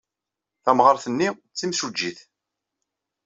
Tamɣart-nni 0.63 1.29
d 1.33 1.53
timsujjit. 1.57 2.19